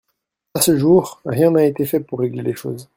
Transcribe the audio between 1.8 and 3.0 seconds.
fait pour régler les choses.